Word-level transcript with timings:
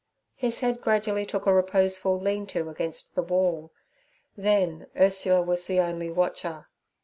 His 0.33 0.61
head 0.61 0.81
gradually 0.81 1.27
took 1.27 1.45
a 1.45 1.53
reposeful 1.53 2.19
lean 2.19 2.47
to 2.47 2.69
against 2.69 3.13
the 3.13 3.21
wall, 3.21 3.71
then 4.35 4.87
Ursula 4.99 5.43
was 5.43 5.67
the 5.67 5.79
only 5.79 6.09
watcher. 6.09 6.65